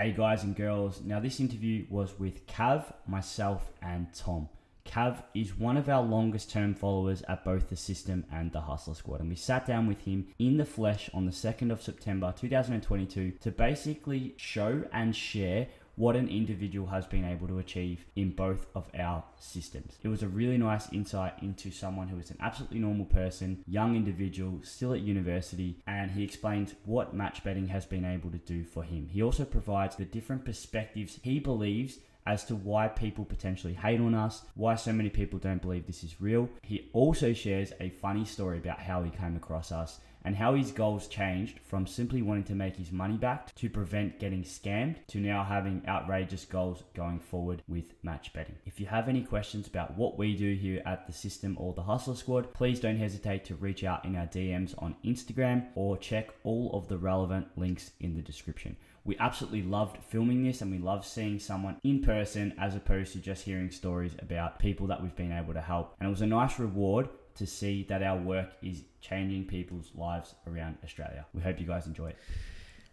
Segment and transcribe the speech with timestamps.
[0.00, 4.48] Hey guys and girls, now this interview was with Kav, myself, and Tom.
[4.86, 8.94] Kav is one of our longest term followers at both the system and the Hussla
[8.94, 12.32] Squad, and we sat down with him in the flesh on the 2nd of September
[12.38, 15.66] 2022 to basically show and share
[15.98, 19.98] what an individual has been able to achieve in both of our systems.
[20.02, 23.96] It was a really nice insight into someone who is an absolutely normal person, young
[23.96, 28.62] individual, still at university, and he explains what match betting has been able to do
[28.64, 29.08] for him.
[29.10, 34.14] He also provides the different perspectives he believes as to why people potentially hate on
[34.14, 36.48] us, why so many people don't believe this is real.
[36.62, 40.72] He also shares a funny story about how he came across us and how his
[40.72, 45.18] goals changed from simply wanting to make his money back to prevent getting scammed to
[45.18, 48.56] now having outrageous goals going forward with match betting.
[48.66, 51.82] If you have any questions about what we do here at the system or the
[51.82, 56.30] Hussla Squad, please don't hesitate to reach out in our DMs on Instagram or check
[56.44, 58.76] all of the relevant links in the description.
[59.04, 63.20] We absolutely loved filming this and we love seeing someone in person as opposed to
[63.20, 65.94] just hearing stories about people that we've been able to help.
[65.98, 67.08] And it was a nice reward
[67.38, 71.24] to see that our work is changing people's lives around Australia.
[71.32, 72.16] We hope you guys enjoy it.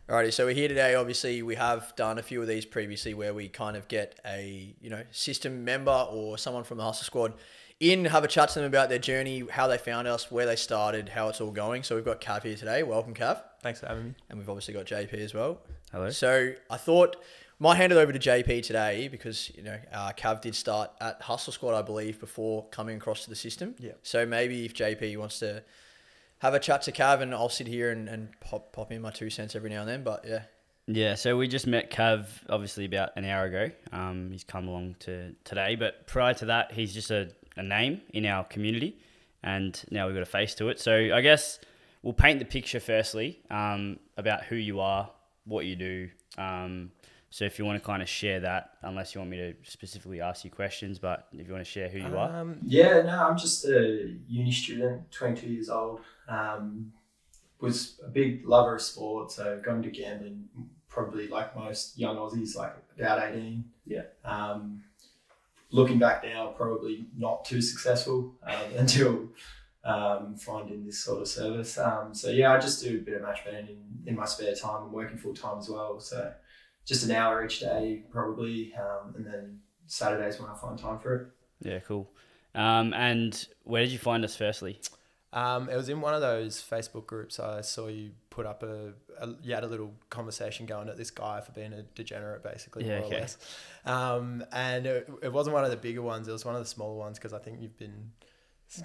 [0.07, 0.93] Alrighty, so we're here today.
[0.93, 4.75] Obviously, we have done a few of these previously where we kind of get a
[4.79, 7.33] you know system member or someone from the Hustle Squad
[7.79, 10.55] in, have a chat to them about their journey, how they found us, where they
[10.55, 11.83] started, how it's all going.
[11.83, 12.83] So we've got Kav here today.
[12.83, 13.41] Welcome, Kav.
[13.61, 14.13] Thanks for having me.
[14.29, 15.59] And we've obviously got JP as well.
[15.91, 16.09] Hello.
[16.09, 17.17] So I thought
[17.59, 21.21] might hand it over to JP today because you know uh, Kav did start at
[21.21, 23.75] Hustle Squad, I believe, before coming across to the system.
[23.79, 23.93] Yeah.
[24.03, 25.63] So maybe if JP wants to
[26.39, 29.11] have a chat to Kav, and I'll sit here and, and pop pop in my
[29.11, 30.03] two cents every now and then.
[30.03, 30.43] But yeah,
[30.87, 33.71] Yeah, so we just met Kav obviously about an hour ago.
[33.91, 38.01] Um, he's come along to today, but prior to that, he's just a, a name
[38.13, 38.97] in our community,
[39.43, 40.79] and now we've got a face to it.
[40.79, 41.59] So I guess
[42.03, 45.09] we'll paint the picture firstly um, about who you are,
[45.45, 46.09] what you do.
[46.37, 46.91] Um,
[47.29, 50.22] so if you want to kind of share that, unless you want me to specifically
[50.22, 53.27] ask you questions, but if you want to share who you are, Um, yeah, no,
[53.27, 56.01] I'm just a uni student, 22 years old.
[56.27, 56.94] Um,
[57.59, 60.47] was a big lover of sport, so going to gambling
[60.88, 63.66] probably like most young Aussies, like about 18.
[63.85, 64.03] Yeah.
[64.23, 64.83] Um,
[65.71, 69.29] looking back now, probably not too successful um, until
[69.83, 71.77] um, finding this sort of service.
[71.77, 74.55] Um, so yeah, I just do a bit of match betting in, in my spare
[74.55, 74.83] time.
[74.83, 76.31] I'm working full time as well, so
[76.85, 81.16] just an hour each day probably, um, and then Saturdays when I find time for
[81.16, 81.28] it.
[81.62, 82.09] yeah, cool.
[82.53, 84.79] Um, and where did you find us firstly?
[85.34, 87.40] Um, it was in one of those Facebook groups.
[87.40, 91.12] I saw you put up a, a you had a little conversation going at this
[91.12, 93.18] guy for being a degenerate, basically, Yeah, more okay.
[93.18, 93.38] or less.
[93.85, 96.29] Um, and it, it wasn't one of the bigger ones.
[96.29, 98.12] It was one of the smaller ones because I think you've been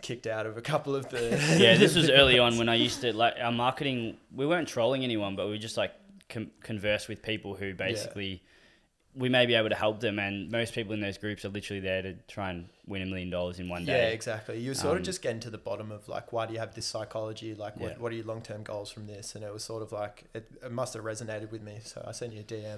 [0.03, 1.31] kicked out of a couple of the.
[1.61, 4.17] yeah, this was early on when I used to like our marketing.
[4.35, 5.93] We weren't trolling anyone, but we were just like
[6.31, 8.43] com- converse with people who basically
[9.17, 10.21] we may be able to help them.
[10.21, 13.29] And most people in those groups are literally there to try and win a million
[13.29, 13.93] dollars in one day.
[14.07, 14.61] Yeah, exactly.
[14.61, 16.61] You were sort Um, of just getting to the bottom of like, why do you
[16.61, 17.53] have this psychology?
[17.55, 17.99] Like, what, Yeah.
[17.99, 19.35] what are your long term goals from this?
[19.35, 21.79] And it was sort of like, it, it must have resonated with me.
[21.83, 22.75] So I sent you a DM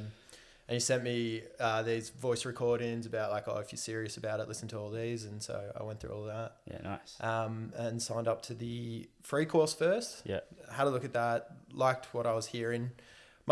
[0.68, 4.40] and you sent me uh, these voice recordings about like, oh, if you're serious about
[4.40, 5.26] it, listen to all these.
[5.26, 7.14] And so I went through all that Yeah, nice.
[7.20, 10.22] um, and signed up to the free course first.
[10.24, 10.40] Yeah.
[10.70, 12.92] Had a look at that, liked what I was hearing.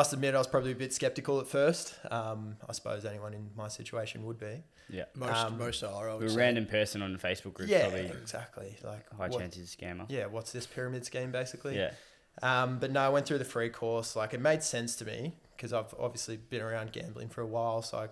[0.00, 1.94] Must admit, I was probably a bit skeptical at first.
[2.10, 4.62] Um, I suppose anyone in my situation would be.
[4.88, 6.08] Yeah, most Um, most are.
[6.08, 6.36] I would a say.
[6.36, 7.68] random person on a Facebook group.
[7.68, 8.78] yeah, probably exactly.
[8.82, 10.06] Like high what- chance he's a scammer.
[10.08, 11.76] Yeah, what's this pyramid scheme basically?
[11.76, 11.92] Yeah,
[12.40, 14.16] Um, but no, I went through the free course.
[14.16, 17.82] Like it made sense to me because I've obviously been around gambling for a while,
[17.82, 18.08] so I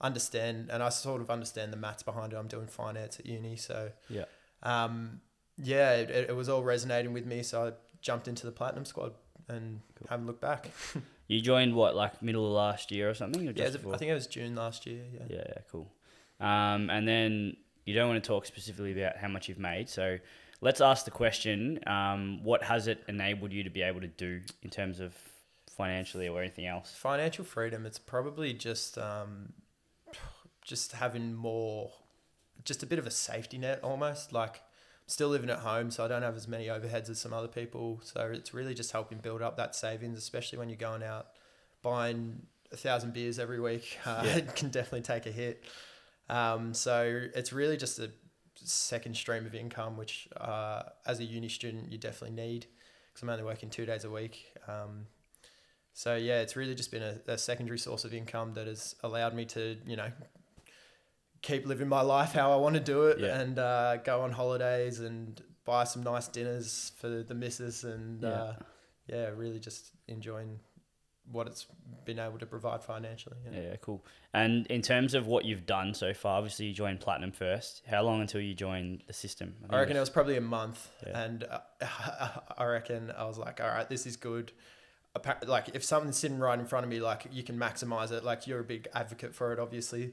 [0.00, 2.36] understand and I sort of understand the maths behind it.
[2.36, 4.26] I'm doing finance at uni, so Yeah.
[4.62, 5.22] um,
[5.58, 7.42] yeah, it, it was all resonating with me.
[7.42, 9.14] So I jumped into the platinum squad
[9.48, 10.70] and haven't looked back.
[11.28, 13.42] you joined what like middle of last year or something?
[13.42, 13.94] Or Yeah, just it before?
[13.94, 15.04] I think it was June last year.
[15.12, 15.26] Yeah.
[15.28, 15.92] Yeah, yeah, cool.
[16.40, 19.88] Um, and then you don't want to talk specifically about how much you've made.
[19.88, 20.18] So
[20.60, 24.40] let's ask the question: um, What has it enabled you to be able to do
[24.62, 25.14] in terms of
[25.76, 26.92] financially or anything else?
[26.94, 27.86] Financial freedom.
[27.86, 29.52] It's probably just um,
[30.62, 31.90] just having more,
[32.64, 34.32] just a bit of a safety net almost.
[34.32, 34.60] Like
[35.06, 38.00] still living at home, so I don't have as many overheads as some other people.
[38.02, 41.28] So it's really just helping build up that savings, especially when you're going out
[41.82, 42.42] buying
[42.72, 43.98] a thousand beers every week.
[44.06, 44.36] Uh, Yeah.
[44.36, 45.64] It can definitely take a hit.
[46.28, 48.10] Um, so it's really just a
[48.54, 52.66] second stream of income, which uh, as a uni student you definitely need
[53.12, 54.46] because I'm only working two days a week.
[54.66, 55.06] Um,
[55.94, 59.34] so yeah, it's really just been a, a secondary source of income that has allowed
[59.34, 60.10] me to, you know,
[61.42, 63.38] keep living my life how I want to do it Yeah.
[63.40, 68.28] and uh, go on holidays and buy some nice dinners for the missus and Yeah.
[68.28, 68.54] uh,
[69.06, 70.58] yeah, really just enjoying
[71.30, 71.66] what it's
[72.04, 73.36] been able to provide financially.
[73.44, 73.60] Yeah.
[73.60, 74.04] Yeah, cool.
[74.32, 77.82] And in terms of what you've done so far, obviously you joined Platinum first.
[77.88, 79.56] How long until you joined the system?
[79.60, 81.18] think I reckon it was probably a month, Yeah.
[81.24, 81.58] and uh,
[82.58, 84.52] I reckon I was like, all right, this is good.
[85.46, 88.22] Like if something's sitting right in front of me, like you can maximize it.
[88.22, 90.12] Like you're a big advocate for it, obviously,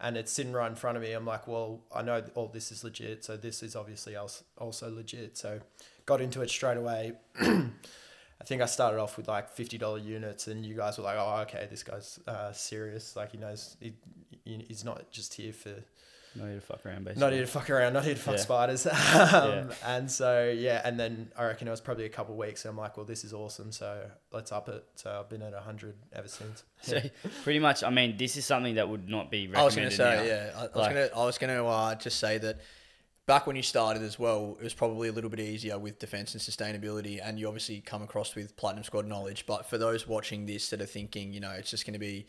[0.00, 1.12] and it's sitting right in front of me.
[1.12, 5.36] I'm like, well, I know all this is legit, so this is obviously also legit.
[5.38, 5.60] So
[6.04, 7.12] got into it straight away.
[7.40, 11.16] I think I started off with like fifty dollar units, and you guys were like,
[11.18, 13.16] "Oh, okay, this guy's uh, serious.
[13.16, 13.94] Like he knows he-
[14.44, 15.74] he's not just here for
[16.38, 17.20] not here to fuck around, basically.
[17.20, 18.40] not here to fuck around, not here to fuck Yeah.
[18.40, 18.86] spiders.
[18.86, 19.64] um, Yeah.
[19.84, 22.64] And so yeah, and then I reckon it was probably a couple of weeks.
[22.64, 23.72] And I'm like, well, this is awesome.
[23.72, 24.84] So let's up it.
[24.96, 26.62] So I've been at hundred ever since.
[26.82, 27.00] So
[27.42, 29.94] pretty much, I mean, this is something that would not be I was going to
[29.96, 30.22] say, now.
[30.22, 30.50] yeah.
[30.54, 32.60] I, I was Like- going to, I was going to uh, just say that
[33.26, 36.34] back when you started as well, it was probably a little bit easier with defense
[36.34, 39.46] and sustainability, and you obviously come across with Platinum Squad knowledge.
[39.46, 42.26] But for those watching this that are thinking, you know, it's just going to be,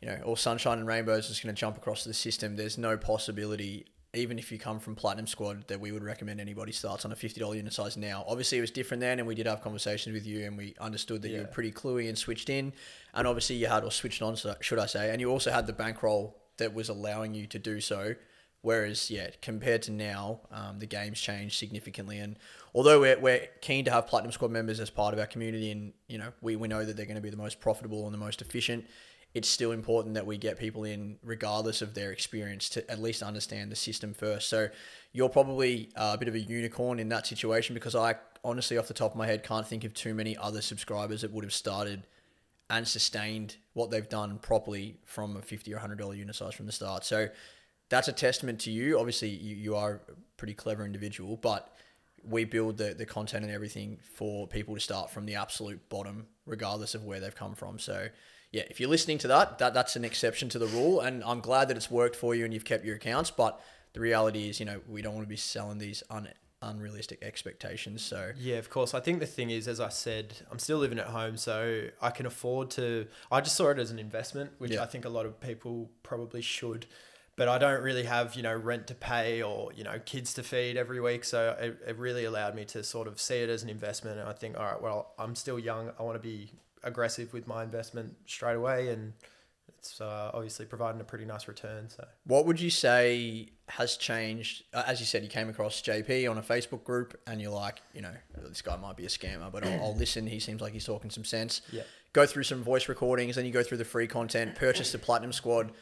[0.00, 2.56] you know, all sunshine and rainbows, is just going to jump across the system.
[2.56, 3.86] There's no possibility.
[4.12, 7.16] Even if you come from Platinum Squad, that we would recommend anybody starts on a
[7.16, 8.24] fifty dollar unit size now.
[8.26, 11.22] Obviously, it was different then, and we did have conversations with you, and we understood
[11.22, 12.72] that you were pretty cluey and switched in,
[13.14, 15.72] and obviously you had or switched on, should I say, and you also had the
[15.72, 18.14] bankroll that was allowing you to do so.
[18.62, 22.18] Whereas, yeah, compared to now, um, the game's changed significantly.
[22.18, 22.36] And
[22.74, 25.94] although we're, we're keen to have Platinum Squad members as part of our community, and
[26.08, 28.18] you know we, we know that they're going to be the most profitable and the
[28.18, 28.84] most efficient,
[29.32, 33.22] it's still important that we get people in, regardless of their experience, to at least
[33.22, 34.48] understand the system first.
[34.48, 34.68] So
[35.12, 38.88] you're probably uh, a bit of a unicorn in that situation because I honestly, off
[38.88, 41.52] the top of my head, can't think of too many other subscribers that would have
[41.52, 42.06] started
[42.68, 46.66] and sustained what they've done properly from a 50 or 100 dollar unit size from
[46.66, 47.04] the start.
[47.04, 47.28] So
[47.88, 48.98] that's a testament to you.
[48.98, 51.76] Obviously, you, you are a pretty clever individual, but
[52.24, 56.26] we build the, the content and everything for people to start from the absolute bottom,
[56.46, 57.78] regardless of where they've come from.
[57.78, 58.08] So,
[58.52, 61.40] yeah, if you're listening to that, that that's an exception to the rule, and I'm
[61.40, 63.30] glad that it's worked for you and you've kept your accounts.
[63.30, 63.60] But
[63.92, 66.28] the reality is, you know, we don't want to be selling these un,
[66.62, 68.02] unrealistic expectations.
[68.02, 68.92] So, Yeah, of course.
[68.92, 72.10] I think the thing is, as I said, I'm still living at home, so I
[72.10, 73.06] can afford to.
[73.30, 74.82] I just saw it as an investment, which Yeah.
[74.82, 76.86] I think a lot of people probably should.
[77.36, 80.42] But I don't really have, you know, rent to pay or, you know, kids to
[80.42, 81.24] feed every week.
[81.24, 84.18] So it, it really allowed me to sort of see it as an investment.
[84.18, 85.90] And I think, all right, well, I'm still young.
[85.98, 86.50] I want to be
[86.82, 88.88] aggressive with my investment straight away.
[88.88, 89.12] And
[89.78, 91.88] it's uh, obviously providing a pretty nice return.
[91.88, 94.64] So What would you say has changed?
[94.74, 97.80] Uh, as you said, you came across JP on a Facebook group, and you're like,
[97.94, 98.12] you know,
[98.48, 100.26] this guy might be a scammer, but I'll, I'll listen.
[100.26, 101.62] He seems like he's talking some sense.
[101.72, 101.82] Yeah.
[102.12, 104.56] Go through some voice recordings, then you go through the free content.
[104.56, 105.72] Purchase the Platinum Squad.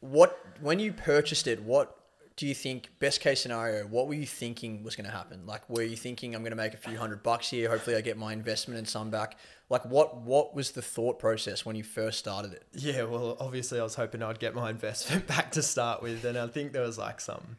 [0.00, 1.62] What when you purchased it?
[1.62, 1.96] What
[2.40, 2.88] do you think?
[3.00, 3.84] Best case scenario.
[3.86, 5.44] What were you thinking was going to happen?
[5.44, 7.68] Like, were you thinking I'm going to make a few hundred bucks here?
[7.68, 9.36] Hopefully, I get my investment and some back.
[9.68, 12.64] Like, what what was the thought process when you first started it?
[12.72, 16.38] Yeah, well, obviously, I was hoping I'd get my investment back to start with, and
[16.38, 17.58] I think there was like some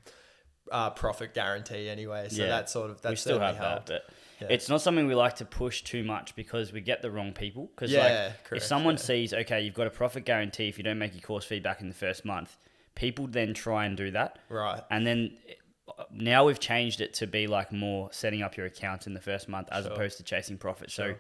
[0.72, 2.30] uh, profit guarantee anyway.
[2.30, 3.86] So Yeah, that sort of that we still certainly have helped.
[3.90, 4.16] that, but
[4.50, 4.56] Yeah.
[4.56, 7.70] it's not something we like to push too much because we get the wrong people.
[7.76, 9.02] Because Yeah, like, if someone yeah.
[9.02, 11.82] sees, okay, you've got a profit guarantee if you don't make your course fee back
[11.82, 12.58] in the first month,
[12.96, 14.82] people then try and do that, Right.
[14.90, 15.38] and then
[15.98, 19.22] uh, now we've changed it to be like more setting up your account in the
[19.22, 19.94] first month as Sure.
[19.94, 20.92] opposed to chasing profit.
[20.92, 21.18] So Sure.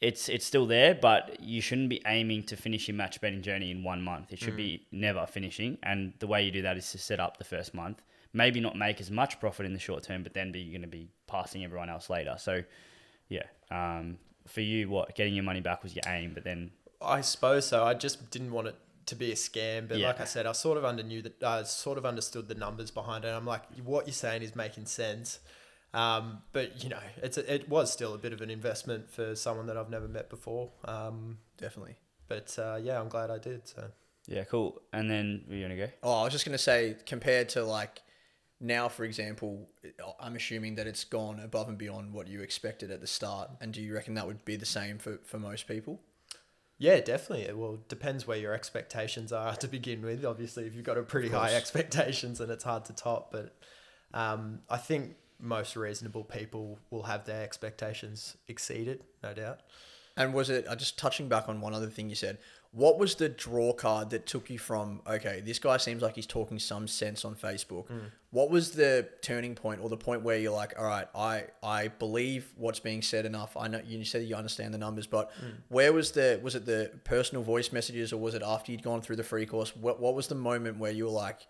[0.00, 3.70] it's it's still there, but you shouldn't be aiming to finish your match betting journey
[3.70, 4.32] in one month.
[4.32, 4.56] It should Mm.
[4.58, 7.72] be never finishing, and the way you do that is to set up the first
[7.74, 8.02] month.
[8.32, 10.88] Maybe not make as much profit in the short term, but then be going to
[10.88, 12.34] be passing everyone else later.
[12.38, 12.62] So,
[13.28, 16.70] yeah, um, for you, what getting your money back was your aim, but then
[17.00, 17.84] I suppose so.
[17.84, 18.74] I just didn't want it
[19.06, 20.08] to be a scam, but Yeah.
[20.08, 21.42] like I said, I sort of underknew that.
[21.42, 23.28] I sort of understood the numbers behind it.
[23.28, 25.38] I'm like, what you're saying is making sense.
[25.94, 29.34] Um, but you know, it's a, it was still a bit of an investment for
[29.36, 30.70] someone that I've never met before.
[30.84, 31.96] Um, Definitely.
[32.28, 33.66] but uh, yeah, I'm glad I did.
[33.68, 33.90] So
[34.26, 34.82] yeah, cool.
[34.92, 35.88] And then we're you gonna go.
[36.02, 38.02] Oh, I was just gonna say, compared to like
[38.60, 39.68] now, for example,
[40.18, 43.50] I'm assuming that it's gone above and beyond what you expected at the start.
[43.60, 46.00] And do you reckon that would be the same for, for most people?
[46.78, 47.52] Yeah, definitely.
[47.54, 50.24] Well, it depends where your expectations are to begin with.
[50.24, 53.32] Obviously, if you've got a pretty high expectations, then it's hard to top.
[53.32, 53.54] But
[54.12, 59.60] um, I think most reasonable people will have their expectations exceeded, no doubt.
[60.16, 62.38] And was it, uh, just touching back on one other thing you said,
[62.76, 66.26] what was the draw card that took you from, okay, this guy seems like he's
[66.26, 67.88] talking some sense on Facebook?
[67.88, 67.98] Hmm.
[68.30, 71.88] What was the turning point or the point where you're like, all right, I, I
[71.88, 73.56] believe what's being said enough.
[73.56, 75.52] I know you said you understand the numbers, but hmm.
[75.68, 79.00] where was the, was it the personal voice messages or was it after you'd gone
[79.00, 79.74] through the free course?
[79.74, 81.46] What, what was the moment where you were like,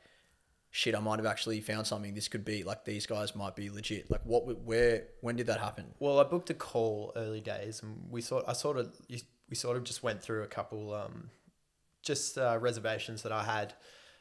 [0.71, 2.15] shit, I might have actually found something.
[2.15, 4.13] This could be like these guys might be legit.
[4.13, 5.87] Like what, where, when did that happen?
[5.99, 8.95] Well, I booked a call early days, and we sort I sort of
[9.49, 11.31] we sort of just went through a couple um,
[12.03, 13.75] just uh, reservations that I had,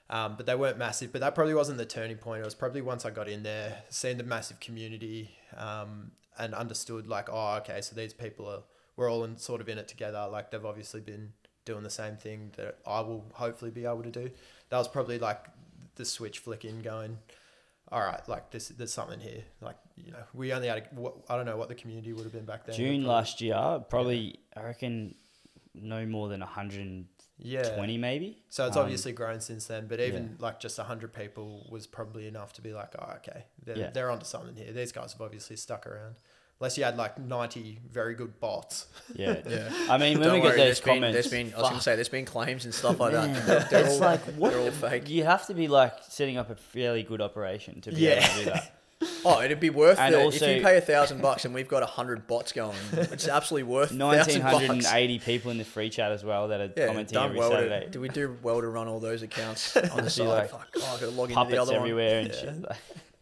[0.10, 1.12] um, but they weren't massive.
[1.12, 2.42] But that probably wasn't the turning point.
[2.42, 7.08] It was probably once I got in there, seen the massive community, um, and understood
[7.08, 8.64] like, oh, okay, so these people are
[8.96, 10.28] we're all in sort of in it together.
[10.32, 11.34] Like they've obviously been
[11.66, 14.30] doing the same thing that I will hopefully be able to do.
[14.70, 15.46] That was probably like
[15.96, 17.18] the switch flicking, going,
[17.96, 19.42] all right, like this, there's something here.
[19.62, 22.24] Like you know, we only had, a, what, I don't know what the community would
[22.24, 22.76] have been back then.
[22.76, 25.16] June but last year, probably I reckon
[25.74, 27.08] no more than 120
[27.40, 27.98] yeah.
[27.98, 28.44] maybe.
[28.50, 32.28] So it's Um, obviously grown since then, but even like just hundred people was probably
[32.28, 33.90] enough to be like, oh, okay, they're, Yeah.
[33.92, 34.74] they're onto something here.
[34.74, 36.16] These guys have obviously stuck around.
[36.60, 38.88] Unless you had like ninety very good bots.
[39.14, 39.36] Yeah.
[39.48, 39.70] Yeah.
[39.90, 41.76] I mean, when Don't we worry, get there's those been, there's been, I was going
[41.78, 43.46] to say, there's been claims and stuff like man, that.
[43.46, 45.10] They're, they're it's all, like what they're all fake.
[45.10, 48.12] you have to be like setting up a fairly good operation to be Yeah.
[48.12, 48.72] able to do that.
[49.26, 50.22] Oh, it'd be worth And it.
[50.22, 52.78] also- if you pay a thousand bucks and we've got a hundred bots going.
[52.94, 54.54] It's absolutely worth thousand bucks.
[54.54, 57.52] 1980 people in the free chat as well that are Yeah, commenting done every well
[57.52, 57.86] Saturday.
[57.86, 60.28] to, do we do well to run all those accounts on the Be side?
[60.28, 61.82] like Fuck, oh, I've got to log into the Puppets other one.
[61.82, 62.40] everywhere and Yeah.
[62.40, 62.66] shit.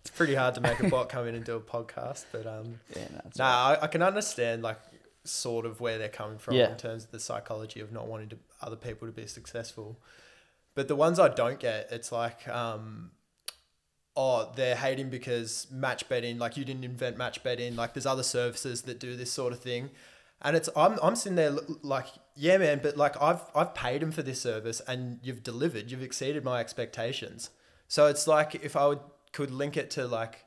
[0.03, 2.79] It's pretty hard to make a bot come in and do a podcast, but um,
[2.95, 3.79] yeah, no, nah, right.
[3.81, 4.77] I, I can understand like
[5.23, 6.71] sort of where they're coming from Yeah.
[6.71, 9.97] in terms of the psychology of not wanting to, other people to be successful.
[10.75, 13.11] But the ones I don't get, it's like, um,
[14.17, 18.23] oh, they're hating because match betting, like you didn't invent match betting, like there's other
[18.23, 19.89] services that do this sort of thing.
[20.41, 24.11] And it's I'm, I'm sitting there like yeah man but like I've I've paid him
[24.11, 27.49] for this service and you've delivered you've exceeded my expectations
[27.87, 28.99] so it's like if I would
[29.33, 30.45] could link it to like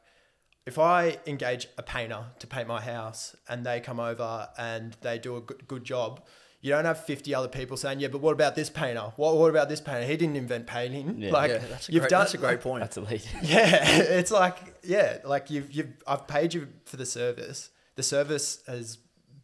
[0.67, 5.19] if I engage a painter to paint my house and they come over and they
[5.19, 6.25] do a good, good job,
[6.61, 9.13] you don't have 50 other people saying, yeah, but what about this painter?
[9.15, 10.05] What, what about this painter?
[10.05, 11.23] He didn't invent painting.
[11.23, 11.31] Yeah.
[11.31, 12.81] like yeah, that's a you've great, done, that's a great point.
[12.81, 13.29] That's elite.
[13.43, 17.71] yeah, it's like, yeah, like you've, you've, I've paid you for the service.
[17.95, 18.99] The service has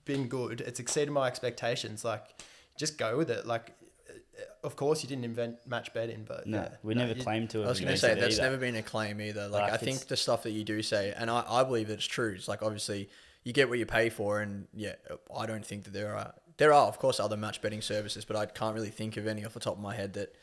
[0.05, 0.61] been good.
[0.61, 2.05] It's exceeded my expectations.
[2.05, 2.25] Like
[2.77, 3.47] just go with it.
[3.47, 3.77] Like,
[4.65, 7.51] of course you didn't invent match betting, but No, yeah, we no, never you- claimed
[7.51, 8.43] to have I was going to say that's either.
[8.51, 9.49] never been a claim either.
[9.49, 11.95] Like, Like, I think the stuff that you do say, and I, I believe that
[11.95, 12.35] it's true.
[12.37, 13.09] It's like obviously
[13.45, 14.95] you get what you pay for, and yeah,
[15.37, 18.37] I don't think that there are there are of course other match betting services, but
[18.37, 20.35] I can't really think of any off the top of my head that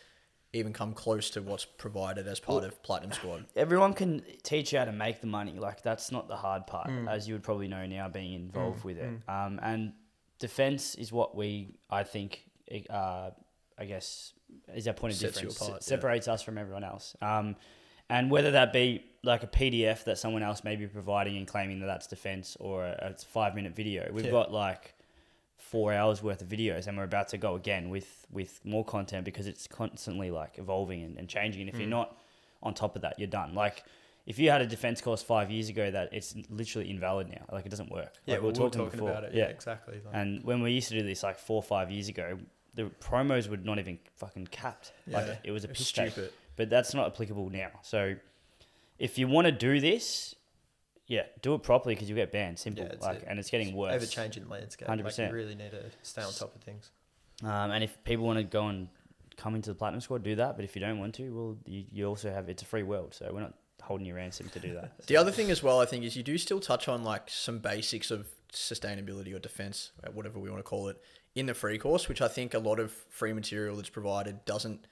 [0.51, 3.45] even come close to what's provided as part of Platinum Squad.
[3.55, 5.53] Everyone can teach you how to make the money.
[5.59, 7.07] Like that's not the hard part, Mm.
[7.07, 9.11] as you would probably know now, being involved with it.
[9.29, 9.93] Um, and
[10.39, 12.43] defense is what we, I think,
[12.89, 13.29] uh,
[13.79, 14.33] I guess,
[14.75, 15.55] is our point of Sets difference.
[15.61, 15.97] apart, Se- yeah.
[15.97, 17.15] separates us from everyone else.
[17.21, 17.55] Um,
[18.09, 21.79] and whether that be like a PDF that someone else may be providing and claiming
[21.81, 24.31] that that's defense, or a, a five minute video, we've Yeah.
[24.31, 24.95] got like
[25.57, 29.25] four hours worth of videos and we're about to go again with with more content
[29.25, 31.79] because it's constantly like evolving and, and changing and if Mm.
[31.81, 32.17] you're not
[32.63, 33.83] on top of that you're done like
[34.25, 37.65] if you had a defense course five years ago that it's literally invalid now like
[37.65, 39.33] it doesn't work Yeah, like we were talking, about it.
[39.33, 39.95] Yeah, exactly.
[40.03, 42.39] Like, and when we used to do this like four or five years ago
[42.79, 46.31] the promos were not even fucking capped like Yeah, it was a piss stupid.
[46.55, 48.15] but that's not applicable now so
[48.97, 50.35] if you want to do this
[51.07, 53.75] yeah do it properly because you get banned simple Yeah, like a- and it's getting
[53.75, 54.87] worse ever changing landscape.
[54.87, 55.27] Like 100%.
[55.29, 56.91] you really need to stay on top of things.
[57.43, 58.87] Um, and if people want to go and
[59.37, 60.55] come into the platinum squad, do that.
[60.57, 63.13] But if you don't want to, well, you, you also have it's a free world,
[63.13, 64.91] so we're not holding you ransom to do that.
[65.07, 67.59] The other thing as well, I think, is you do still touch on like some
[67.59, 71.01] basics of sustainability or defense, uh, whatever we want to call it,
[71.39, 74.85] in the free course, which I think a lot of free material that's provided doesn't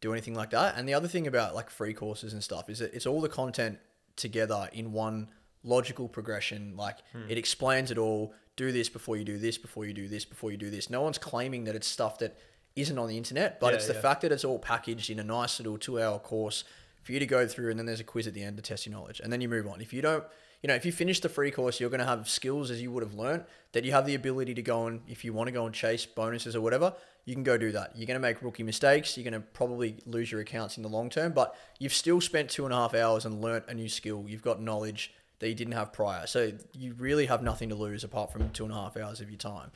[0.00, 0.76] do anything like that.
[0.76, 3.28] And the other thing about like free courses and stuff is that it's all the
[3.28, 3.78] content
[4.16, 5.28] together in one
[5.62, 6.74] logical progression.
[6.76, 7.28] Like hmm.
[7.28, 8.34] it explains it all.
[8.56, 10.88] Do this before you do this, before you do this, before you do this.
[10.88, 12.38] No one's claiming that it's stuff that
[12.74, 14.00] isn't on the internet, but Yeah, it's the yeah.
[14.00, 16.64] fact that it's all packaged in a nice little two hour course
[17.02, 18.86] for you to go through and then there's a quiz at the end to test
[18.86, 19.80] your knowledge and then you move on.
[19.80, 20.24] If you don't,
[20.66, 22.90] you know, if you finish the free course, you're going to have skills as you
[22.90, 25.52] would have learnt that you have the ability to go and if you want to
[25.52, 26.92] go and chase bonuses or whatever,
[27.24, 27.92] you can go do that.
[27.94, 29.16] You're going to make rookie mistakes.
[29.16, 32.50] You're going to probably lose your accounts in the long term, but you've still spent
[32.50, 34.24] two and a half hours and learnt a new skill.
[34.26, 36.26] You've got knowledge that you didn't have prior.
[36.26, 39.30] So you really have nothing to lose apart from two and a half hours of
[39.30, 39.70] your time.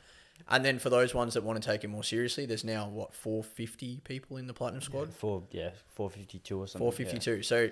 [0.49, 3.13] And then for those ones that want to take it more seriously, there's now what
[3.13, 5.13] 450 people in the platinum squad.
[5.13, 6.85] Four, yeah, four fifty two or something.
[6.85, 7.43] Four fifty two.
[7.43, 7.69] So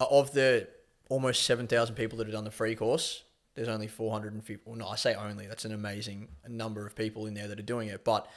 [0.00, 0.68] uh, of the
[1.08, 3.22] almost seven thousand people that have done the free course,
[3.54, 4.62] there's only four hundred and fifty.
[4.64, 5.46] Well, no, I say only.
[5.46, 8.04] That's an amazing number of people in there that are doing it.
[8.04, 8.28] But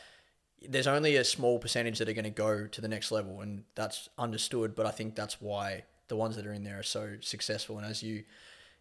[0.68, 3.64] there's only a small percentage that are going to go to the next level, and
[3.76, 4.76] that's understood.
[4.76, 7.78] But I think that's why the ones that are in there are so successful.
[7.78, 8.24] And as you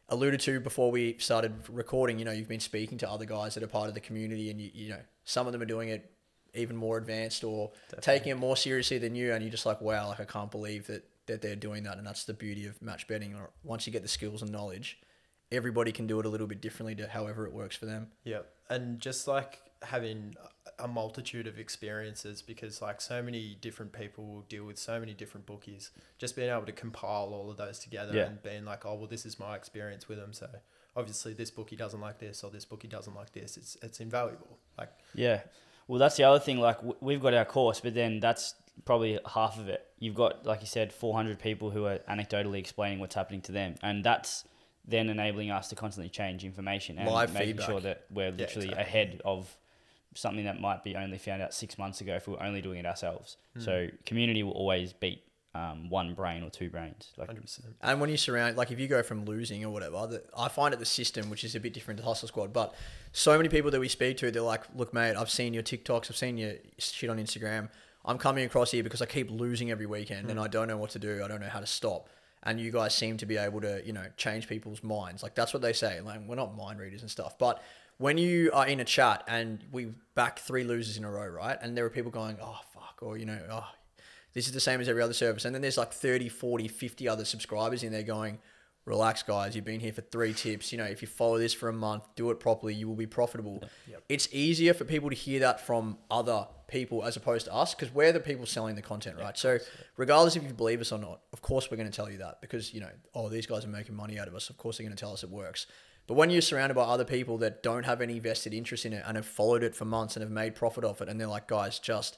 [0.08, 3.62] alluded to before we started recording, you know, you've been speaking to other guys that
[3.62, 6.10] are part of the community, and you, you know, some of them are doing it
[6.54, 10.08] even more advanced or taking it more seriously than you, and you're just like, wow,
[10.08, 13.06] like I can't believe that that they're doing that, and that's the beauty of match
[13.06, 13.34] betting.
[13.34, 14.98] Or once you get the skills and knowledge,
[15.52, 18.08] everybody can do it a little bit differently to however it works for them.
[18.24, 20.34] Yeah, and just like having
[20.80, 25.14] a multitude of experiences because like so many different people will deal with so many
[25.14, 25.90] different bookies.
[26.18, 28.26] Just being able to compile all of those together Yeah.
[28.26, 30.32] and being like, oh well, this is my experience with them.
[30.32, 30.48] So
[30.96, 33.56] obviously this bookie doesn't like this or this bookie doesn't like this.
[33.56, 34.58] It's it's invaluable.
[34.76, 35.40] Like Yeah.
[35.88, 36.58] Well, that's the other thing.
[36.60, 38.54] Like we've got our course, but then that's
[38.84, 39.86] probably half of it.
[39.98, 43.74] You've got, like you said, 400 people who are anecdotally explaining what's happening to them,
[43.82, 44.44] and that's
[44.86, 47.66] then enabling us to constantly change information and Live making feedback.
[47.66, 48.82] sure that we're literally exactly.
[48.82, 49.54] ahead of
[50.14, 52.78] something that might be only found out six months ago if we were only doing
[52.78, 53.36] it ourselves.
[53.54, 53.60] Hmm.
[53.60, 55.22] So community will always beat
[55.54, 57.12] um, one brain or two brains.
[57.16, 57.76] Like hundred percent.
[57.82, 60.72] And when you surround, like if you go from losing or whatever, the, I find
[60.72, 62.52] it the system, which is a bit different to Hustle Squad.
[62.52, 62.74] But
[63.12, 66.10] so many people that we speak to, they're like, "Look, mate, I've seen your TikToks,
[66.10, 67.68] I've seen your shit on Instagram.
[68.08, 70.44] I'm coming across here because I keep losing every weekend, and hmm.
[70.44, 71.22] I don't know what to do.
[71.24, 72.08] I don't know how to stop."
[72.42, 75.22] And you guys seem to be able to, you know, change people's minds.
[75.22, 76.00] Like that's what they say.
[76.00, 77.62] Like we're not mind readers and stuff, but
[77.98, 81.58] when you are in a chat and we back three losers in a row, right?
[81.60, 83.66] And there are people going, "Oh fuck," or you know, "Oh,
[84.34, 85.44] this is the same as every other service.
[85.44, 88.38] And then there's like 30, 40, 50 other subscribers in there going,
[88.88, 89.54] relax, guys.
[89.54, 90.72] You've been here for three tips.
[90.72, 93.06] You know, if you follow this for a month, do it properly, you will be
[93.06, 93.62] profitable.
[94.08, 97.92] It's easier for people to hear that from other people as opposed to us because
[97.94, 99.36] we're the people selling the content, right?
[99.36, 99.58] So,
[99.96, 102.40] regardless if you believe us or not, of course, we're going to tell you that
[102.40, 104.50] because, you know, oh, these guys are making money out of us.
[104.50, 105.66] Of course, they're going to tell us it works.
[106.06, 109.04] But when you're surrounded by other people that don't have any vested interest in it
[109.06, 111.46] and have followed it for months and have made profit off it, and they're like,
[111.46, 112.16] guys, just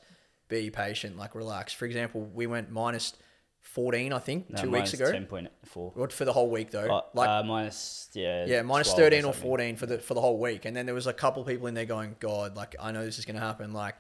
[0.49, 1.73] be patient, like relax.
[1.73, 3.15] For example, we went minus
[3.63, 5.11] 14, I think, no, two weeks ago.
[5.13, 5.93] ten point four.
[5.95, 6.91] What for the whole week though?
[6.97, 10.15] Uh, like uh, minus yeah yeah, minus 12 or 13 or 14 for the for
[10.15, 10.65] the whole week.
[10.65, 13.19] And then there was a couple people in there going, God, like I know this
[13.19, 13.73] is gonna happen.
[13.73, 13.97] Like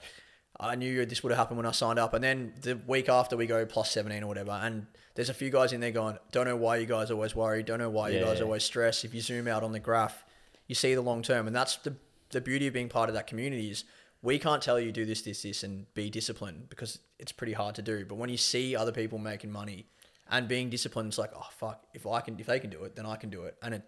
[0.58, 2.14] I knew this would have happened when I signed up.
[2.14, 4.50] And then the week after we go plus 17 or whatever.
[4.50, 7.62] And there's a few guys in there going, Don't know why you guys always worry.
[7.62, 8.44] don't know why you Yeah, guys yeah.
[8.44, 10.24] always stress." If you zoom out on the graph,
[10.66, 11.46] you see the long term.
[11.46, 11.94] And that's the
[12.30, 13.84] the beauty of being part of that community is
[14.22, 17.74] we can't tell you do this, this, this, and be disciplined because it's pretty hard
[17.76, 18.04] to do.
[18.04, 19.86] But when you see other people making money
[20.30, 22.96] and being disciplined, it's like, oh fuck, if I can, if they can do it,
[22.96, 23.82] then I can do it, and it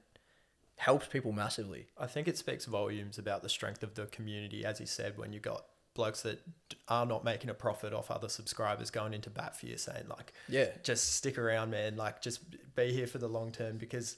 [0.77, 1.87] helps people massively.
[1.99, 5.33] I think it speaks volumes about the strength of the community, as he said, when
[5.33, 5.65] you got
[5.95, 6.41] blokes that
[6.89, 10.33] are not making a profit off other subscribers going into bat for you, saying like,
[10.49, 11.97] Yeah, just stick around, man.
[11.97, 12.41] Like, just
[12.75, 14.17] be here for the long term because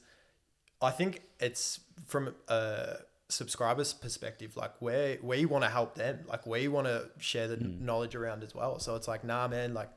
[0.80, 2.96] I think it's from a
[3.28, 4.56] subscriber's perspective.
[4.56, 6.20] Like, where we want to help them.
[6.28, 7.80] Like, we want to share the Mm.
[7.80, 8.78] knowledge around as well.
[8.78, 9.74] So it's like, nah, man.
[9.74, 9.90] Like,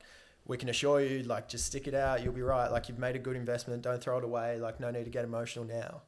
[0.46, 2.22] we can assure you, like, just stick it out.
[2.22, 2.70] You'll be right.
[2.70, 3.82] Like, you've made a good investment.
[3.82, 4.58] Don't throw it away.
[4.58, 6.02] Like, no need to get emotional now.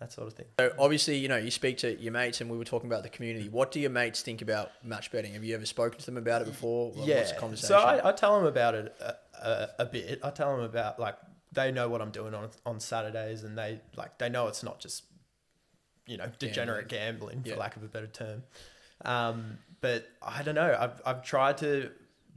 [0.00, 0.46] That sort of thing.
[0.60, 3.08] So obviously, you know, you speak to your mates, and we were talking about the
[3.08, 3.48] community.
[3.48, 5.32] What do your mates think about match betting?
[5.34, 6.92] Have you ever spoken to them about it before?
[6.94, 7.16] Like, yeah.
[7.16, 7.68] What's the conversation?
[7.68, 10.20] So I, I tell them about it a, a, a bit.
[10.22, 11.16] I tell them about like
[11.52, 14.78] they know what I'm doing on on Saturdays, and they like they know it's not
[14.78, 15.02] just
[16.08, 17.52] you know degenerate gambling, Yeah.
[17.54, 18.42] for lack of a better term.
[19.04, 20.76] Um, but I don't know.
[20.78, 21.90] I've I've tried to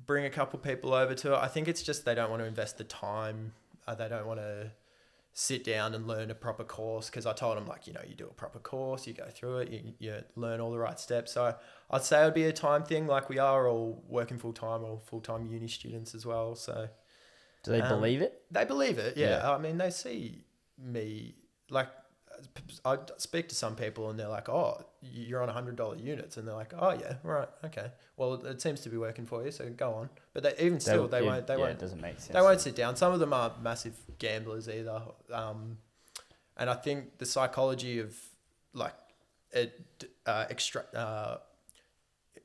[0.05, 1.37] bring a couple people over to it.
[1.37, 3.53] I think it's just they don't want to invest the time.
[3.87, 4.71] Uh, they don't want to
[5.33, 8.15] sit down and learn a proper course because I told them like you know you
[8.15, 11.31] do a proper course, you go through it, you, you learn all the right steps.
[11.31, 11.55] So
[11.89, 13.07] I'd say it would be a time thing.
[13.07, 16.55] Like we are all working full time or full time uni students as well.
[16.55, 16.89] So
[17.63, 18.43] Do they Um, believe it?
[18.51, 19.15] they believe it.
[19.17, 19.37] Yeah.
[19.37, 19.51] Yeah.
[19.51, 20.43] I mean, they see
[20.77, 21.35] me
[21.69, 21.87] like
[22.85, 26.37] I speak to some people and they're like, "Oh, you're on a hundred dollar units,"
[26.37, 27.91] and they're like, "Oh yeah, right, okay.
[28.17, 31.07] Well, it seems to be working for you, so go on." But they, even still,
[31.07, 31.47] they, yeah, won't.
[31.47, 32.33] They yeah, won't It doesn't make sense.
[32.33, 32.95] they won't sit down.
[32.95, 35.01] Some of them are massive gamblers either.
[35.31, 35.77] Um,
[36.57, 38.15] and I think the psychology of
[38.73, 38.93] like
[39.51, 39.79] it
[40.25, 41.37] uh, extract uh,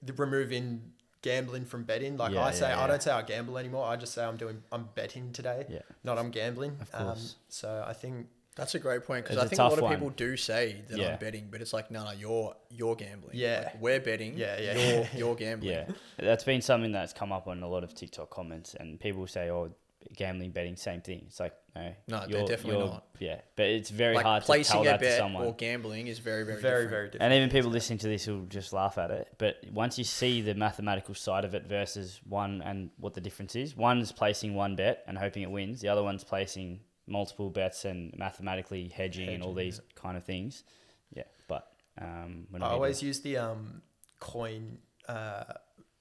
[0.02, 2.16] the removing gambling from betting.
[2.16, 3.86] Like Yeah, I say, yeah, I don't say I gamble anymore.
[3.86, 5.80] I just say I'm doing I'm betting today, Yeah.
[6.04, 6.76] not I'm gambling.
[6.80, 7.36] Of Um, course.
[7.48, 9.94] so I think That's a great point because I think a lot of one.
[9.94, 11.12] people do say that Yeah.
[11.12, 13.32] I'm betting, but it's like, no, no, you're you're gambling.
[13.36, 13.64] Yeah.
[13.72, 14.36] Like, we're betting.
[14.36, 14.74] Yeah, yeah.
[14.78, 15.72] You're you're gambling.
[15.72, 15.86] Yeah,
[16.18, 19.50] that's been something that's come up on a lot of TikTok comments, and people say,
[19.50, 19.70] "Oh,
[20.16, 23.04] gambling, betting, same thing." It's like, no, No, they're you're- definitely not.
[23.18, 25.44] Yeah, but it's very Like hard to tell a that to bet someone.
[25.44, 26.90] or gambling is very very very different.
[26.90, 27.22] very different.
[27.24, 29.28] and even people listening to this will just laugh at it.
[29.36, 33.54] But once you see the mathematical side of it versus one and what the difference
[33.54, 35.82] is, one is placing one bet and hoping it wins.
[35.82, 40.24] The other one's placing multiple bets and mathematically hedging, and all Hedging, these kind of
[40.24, 40.64] things.
[41.14, 43.82] Yeah, but um, we're I always use the um,
[44.20, 45.44] coin uh,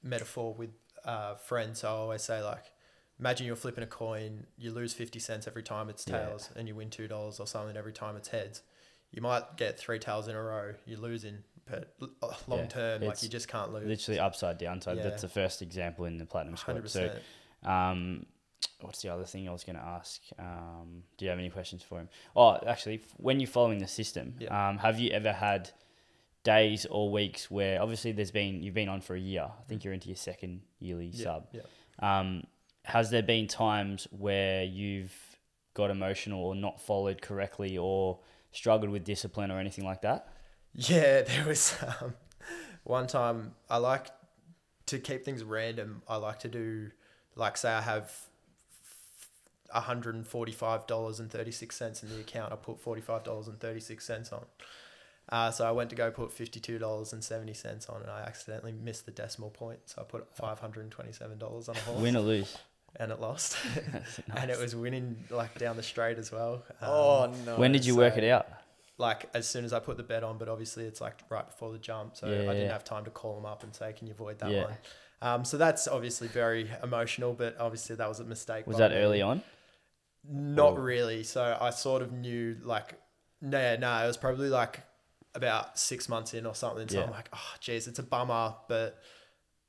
[0.04, 0.72] metaphor with
[1.04, 1.80] uh, friends.
[1.82, 2.72] So I always say like,
[3.20, 6.18] imagine you're flipping a coin, you lose fifty cents every time it's Yeah.
[6.18, 8.62] tails, and you win two dollars or something every time it's heads.
[9.12, 10.74] You might get three tails in a row.
[10.86, 13.86] You're losing, but uh, long Yeah, term, like you just can't lose.
[13.86, 14.82] literally upside down.
[14.82, 15.04] So Yeah.
[15.04, 16.90] that's the first example in the platinum squad.
[16.90, 17.12] So.
[17.64, 18.28] Um,
[18.82, 20.22] what's the other thing I was going to ask?
[20.40, 22.10] Um, do you have any questions for him?
[22.36, 24.70] Oh, actually, when you're following the system, Yeah.
[24.70, 25.72] um, have you ever had
[26.44, 29.44] days or weeks where obviously there's been you've been on for a year.
[29.50, 31.48] I think you're into your second yearly Yeah, sub.
[31.52, 31.62] yeah.
[32.20, 32.44] Um,
[32.84, 35.12] has there been times where you've
[35.74, 38.20] got emotional or not followed correctly or
[38.52, 40.28] struggled with discipline or anything like that?
[40.76, 42.14] Yeah, there was um,
[42.84, 44.08] one time I like
[44.86, 46.04] to keep things random.
[46.08, 46.92] I like to do,
[47.36, 48.16] like, say I have
[49.76, 52.54] $145.36 in the account.
[52.54, 54.46] I put $45.36 on.
[55.28, 59.50] Uh, so I went to go put $52.70 on and I accidentally missed the decimal
[59.50, 59.80] point.
[59.86, 62.56] So I put $527 on a horse Win or lose?
[62.98, 63.58] and it lost.
[64.38, 66.64] and it was winning like down the straight as well.
[66.82, 67.56] Um, Oh no.
[67.58, 68.48] when did you work it out?
[68.98, 71.74] like as soon as I put the bet on, but obviously it's like right before
[71.74, 72.72] the jump, so Yeah, I didn't yeah.
[72.72, 74.62] have time to call them up and say, "Can you avoid that Yeah.
[74.64, 74.78] one?"
[75.22, 78.66] Um, so that's obviously very emotional, but obviously that was a mistake.
[78.66, 78.98] Was that me.
[78.98, 79.44] early on?
[80.30, 81.24] Not really.
[81.24, 82.96] So I sort of knew like,
[83.42, 84.82] no, no, it was probably like
[85.34, 86.88] about six months in or something.
[86.88, 87.06] So Yeah.
[87.06, 88.98] I'm like, oh, geez, it's a bummer, but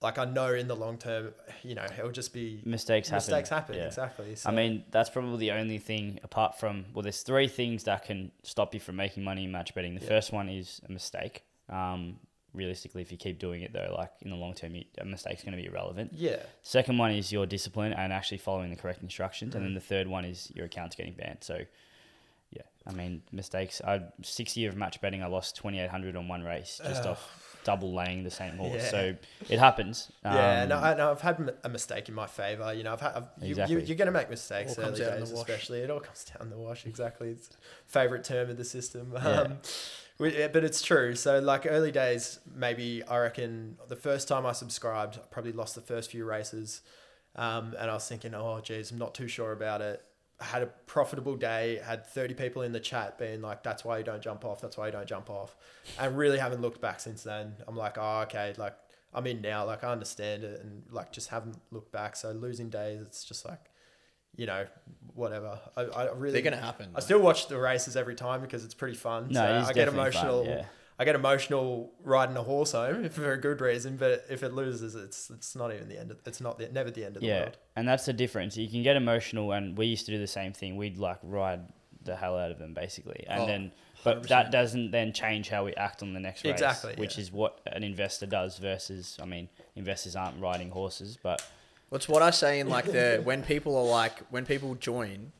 [0.02, 3.16] like I know in the long term, you know, it'll just be Mistakes happen.
[3.16, 3.76] mistakes happen.
[3.76, 3.86] Yeah.
[3.86, 4.36] Exactly.
[4.36, 8.04] So, I mean, that's probably the only thing apart from well, there's three things that
[8.04, 9.94] can stop you from making money in match betting.
[9.94, 10.08] The Yeah.
[10.08, 11.42] first one is a mistake.
[11.68, 12.20] Um,
[12.56, 15.42] realistically, if you keep doing it though, like in the long term, you, a mistake's
[15.44, 16.12] going to be irrelevant.
[16.14, 19.74] yeah, Second one is your discipline and actually following the correct instructions, and then Mm.
[19.74, 21.38] the third one is your account's getting banned.
[21.42, 21.60] So,
[22.50, 23.80] yeah, I mean mistakes.
[23.84, 27.02] I six year of match betting, I lost twenty eight hundred on one race just
[27.02, 27.08] Ugh.
[27.08, 28.82] off double laying the same horse.
[28.84, 28.90] Yeah.
[28.90, 29.14] So
[29.50, 30.10] it happens.
[30.24, 32.72] Yeah, Um, no, I, no, I've had a mistake in my favor.
[32.72, 33.74] You know, I've had I've, you, Exactly.
[33.74, 35.80] you, you're going to make mistakes All early days, the especially.
[35.80, 36.86] It all comes down the wash.
[36.86, 37.50] Exactly, it's
[37.86, 39.12] favorite term of the system.
[39.14, 39.28] Yeah.
[39.40, 39.58] Um,
[40.18, 41.14] we- but it's true.
[41.14, 45.74] So, like early days, maybe I reckon the first time I subscribed, I probably lost
[45.74, 46.80] the first few races,
[47.34, 50.02] um, and I was thinking, oh, geez, I'm not too sure about it.
[50.40, 54.04] Had a profitable day, had 30 people in the chat being like, that's why you
[54.04, 55.56] don't jump off, that's why you don't jump off.
[55.98, 57.54] And really haven't looked back since then.
[57.66, 58.74] I'm like, oh, okay, like
[59.14, 62.16] I'm in now, like I understand it and like just haven't looked back.
[62.16, 63.70] So losing days, it's just like,
[64.36, 64.66] you know,
[65.14, 65.58] whatever.
[65.76, 66.90] I, I really, They're gonna happen.
[66.94, 69.28] I still watch the races every time because it's pretty fun.
[69.30, 70.44] no, so I get definitely fun, emotional.
[70.44, 70.64] yeah.
[70.98, 74.94] I get emotional riding a horse home for a good reason, but if it loses,
[74.94, 76.10] it's it's not even the end.
[76.10, 77.58] Of, it's not the, never the end of the Yeah, world.
[77.76, 78.56] and that's the difference.
[78.56, 80.76] You can get emotional, and we used to do the same thing.
[80.76, 81.60] We'd like ride
[82.02, 83.72] the hell out of them, basically, and Oh, then,
[84.04, 84.28] but 100%.
[84.28, 86.52] that doesn't then change how we act on the next race.
[86.52, 87.22] Exactly, which yeah.
[87.22, 88.58] is what an investor does.
[88.58, 91.42] Versus, I mean, investors aren't riding horses, but
[91.88, 95.32] What's what I say in like the when people are like when people join,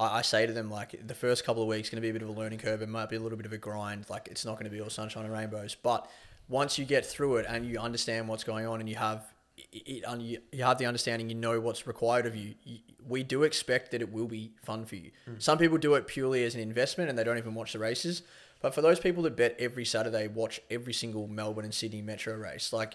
[0.00, 2.12] I, I say to them like the first couple of weeks going to be a
[2.12, 2.82] bit of a learning curve.
[2.82, 4.06] It might be a little bit of a grind.
[4.08, 5.76] Like it's not going to be all sunshine and rainbows.
[5.80, 6.08] But
[6.48, 10.20] once you get through it and you understand what's going on and you have it,
[10.20, 12.78] you, you have the understanding, you know what's required of you, you.
[13.06, 15.10] We do expect that it will be fun for you.
[15.24, 15.34] Hmm.
[15.38, 18.22] Some people do it purely as an investment and they don't even watch the races.
[18.60, 22.34] But for those people that bet every Saturday, watch every single Melbourne and Sydney Metro
[22.34, 22.94] race, like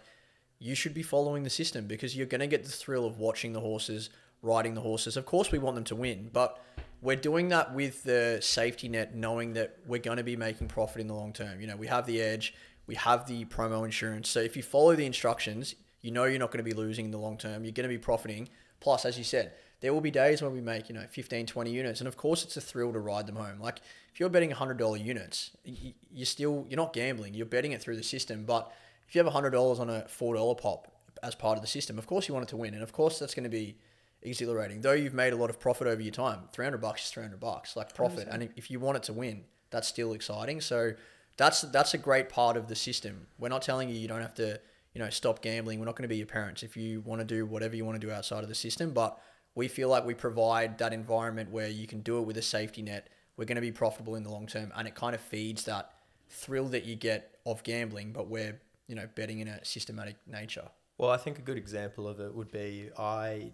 [0.60, 3.54] you should be following the system because you're going to get the thrill of watching
[3.54, 4.10] the horses,
[4.42, 5.18] riding the horses.
[5.18, 6.60] Of course, we want them to win, but
[7.02, 11.02] we're doing that with the safety net, knowing that we're going to be making profit
[11.02, 11.62] in the long term.
[11.62, 12.54] You know, we have the edge,
[12.88, 14.30] we have the promo insurance.
[14.30, 17.12] So if you follow the instructions, you know you're not going to be losing in
[17.12, 17.64] the long term.
[17.64, 18.50] You're going to be profiting.
[18.80, 21.72] Plus, as you said, there will be days when we make, you know, 15, 20
[21.72, 22.00] units.
[22.00, 23.60] And of course, it's a thrill to ride them home.
[23.60, 23.82] Like
[24.14, 27.34] if you're betting $100 units, you're still, you're not gambling.
[27.34, 28.46] You're betting it through the system.
[28.46, 28.72] But
[29.08, 32.28] if you have $100 on a $4 pop as part of the system, of course
[32.28, 32.74] you want it to win.
[32.74, 33.78] And of course that's going to be
[34.26, 34.82] exhilarating.
[34.82, 37.76] Though you've made a lot of profit over your time, 300 bucks is 300 bucks,
[37.76, 38.28] like profit.
[38.30, 40.62] And if- if you want it to win, that's still exciting.
[40.62, 40.94] So
[41.38, 43.28] that's that's a great part of the system.
[43.38, 44.60] We're not telling you you don't have to,
[44.94, 45.80] you know, stop gambling.
[45.80, 48.00] We're not going to be your parents if you want to do whatever you want
[48.00, 49.20] to do outside of the system, but
[49.54, 52.82] we feel like we provide that environment where you can do it with a safety
[52.82, 53.10] net.
[53.38, 55.92] We're going to be profitable in the long term and it kind of feeds that
[56.30, 60.70] thrill that you get of gambling, but we're, you know, betting in a systematic nature.
[60.98, 63.52] Well, I think a good example of it would be I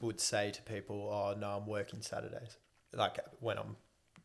[0.00, 2.56] would say to people, "Oh no, I'm working Saturdays."
[2.92, 3.76] Like when I'm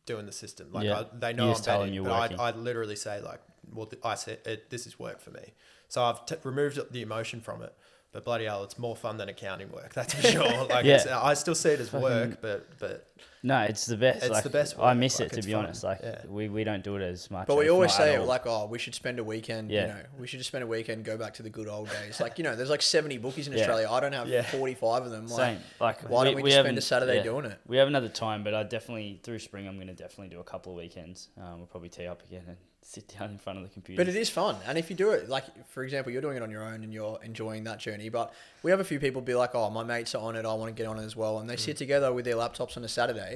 [0.06, 1.00] doing the system, like Yeah.
[1.00, 2.38] I, they You know I'm just tell them betting, you're but.
[2.40, 3.40] I I literally say like,
[3.72, 5.52] "Well, th- I said it, this is work for me."
[5.88, 7.72] So I've t- removed the emotion from it.
[8.12, 9.92] But bloody hell, it's more fun than accounting work.
[9.92, 10.44] That's for sure.
[10.68, 10.94] Like Yeah.
[10.96, 13.08] it's, I still see it as work, but but
[13.46, 14.22] No, it's the best.
[14.22, 15.66] It's like, the best I miss like, it to be fun.
[15.66, 15.84] honest.
[15.84, 16.22] Like Yeah.
[16.26, 17.46] we, we don't do it as much.
[17.46, 19.70] But we always say like, oh, we should spend a weekend.
[19.70, 19.86] You Yeah.
[19.88, 22.20] know, we should just spend a weekend, go back to the good old days.
[22.20, 23.60] Like you know, there's like 70 bookies in Yeah.
[23.60, 23.88] Australia.
[23.90, 24.44] I don't have Yeah.
[24.44, 25.26] 45 of them.
[25.26, 25.58] Like, same.
[25.78, 27.60] Like why don't we, just spend a Saturday doing it?
[27.66, 30.44] We have another time, but I definitely through spring I'm going to definitely do a
[30.44, 31.28] couple of weekends.
[31.38, 34.00] Um, we'll probably tee up again and sit down in front of the computer.
[34.02, 36.42] But it is fun, and if you do it, like for example, you're doing it
[36.42, 38.08] on your own and you're enjoying that journey.
[38.10, 40.44] But we have a few people be like, "Oh, my mates are on it.
[40.46, 41.60] I want to get on it as well." And they Mm.
[41.60, 43.33] sit together with their laptops on a Saturday.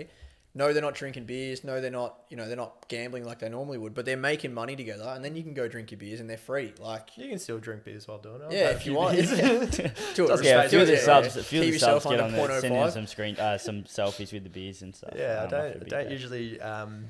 [0.54, 1.62] No, they're not drinking beers.
[1.62, 2.20] No, they're not.
[2.30, 3.94] You know, they're not gambling like they normally would.
[3.94, 6.36] But they're making money together, and then you can go drink your beers, and they're
[6.36, 6.72] free.
[6.80, 8.46] Like, You can still drink beers while doing it.
[8.46, 9.30] I've yeah, had a if you want, beers.
[9.30, 10.28] do it.
[10.28, 11.40] Does get a few of the subs, yeah.
[11.40, 12.92] a few of Keep the subs get under on there, send in 0.05.
[12.92, 15.12] some screen, uh, some selfies with the beers and stuff.
[15.14, 17.04] Yeah, I after don't a big don't usually um,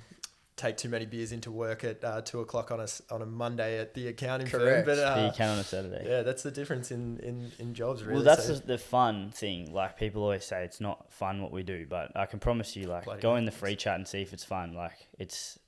[0.58, 3.26] take too many beers into work at uh, two o'clock on a s- on a
[3.26, 4.86] Monday at the accounting Correct.
[4.86, 4.96] firm.
[4.96, 6.04] But But you uh, on a Saturday.
[6.06, 8.02] yeah, that's the difference in, in, in jobs.
[8.02, 8.16] Really.
[8.16, 9.72] Well, that's So- the, the fun thing.
[9.72, 12.86] Like people always say, it's not fun what we do, but I can promise you,
[12.88, 14.74] like, Bloody go in the free chat and see if it's fun.
[14.74, 15.58] Like, it's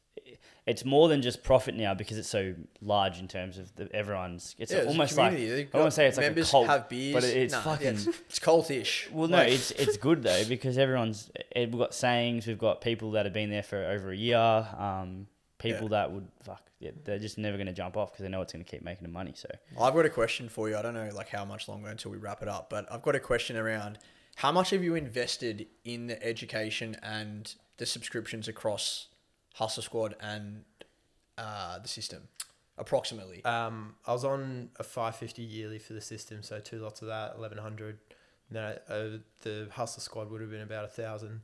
[0.67, 4.55] it's more than just profit now because it's so large in terms of the, everyone's.
[4.59, 7.15] It's Yeah, it's almost like I don't wanna say it's like a cult, have beers,
[7.15, 9.11] but it- it's Nah, fucking- yeah, it's cultish.
[9.11, 11.31] Well, no, Like- it's it's good though because everyone's.
[11.57, 12.47] eh, We've got sayings.
[12.47, 14.37] We've got people that have been there for over a year.
[14.39, 15.27] Um,
[15.59, 16.63] people that would fuck.
[16.79, 18.83] Yeah, they're just never going to jump off because they know it's going to keep
[18.83, 19.33] making them money.
[19.35, 20.77] So I've got a question for you.
[20.79, 23.15] I don't know like how much longer until we wrap it up, but I've got
[23.15, 23.99] a question around
[24.37, 29.09] how much have you invested in the education and the subscriptions across
[29.55, 30.65] Hustle Squad and
[31.39, 32.29] uh, the system,
[32.79, 33.45] approximately.
[33.45, 37.39] Um, I was on a 550 yearly for the system, so two lots of that,
[37.39, 37.99] 1100.
[38.51, 41.41] Then uh, the Hustle squad would have been about a thousand.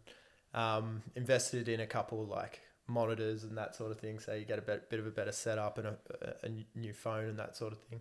[0.54, 4.58] Um, invested in a couple like monitors and that sort of thing, so you get
[4.58, 7.56] a bit, bit of a better setup and a, a, a new phone and that
[7.56, 8.00] sort of thing.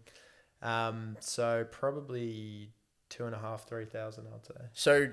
[0.62, 2.72] Um, so probably
[3.16, 4.66] two and a half, three thousand, I'd say.
[4.74, 5.08] So